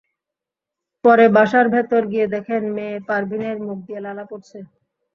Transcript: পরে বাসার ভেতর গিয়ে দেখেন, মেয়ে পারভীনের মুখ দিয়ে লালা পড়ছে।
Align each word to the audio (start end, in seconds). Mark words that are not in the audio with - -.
পরে 1.03 1.25
বাসার 1.35 1.65
ভেতর 1.75 2.01
গিয়ে 2.11 2.27
দেখেন, 2.35 2.63
মেয়ে 2.75 2.97
পারভীনের 3.09 3.57
মুখ 3.67 3.77
দিয়ে 3.87 4.03
লালা 4.05 4.25
পড়ছে। 4.31 4.59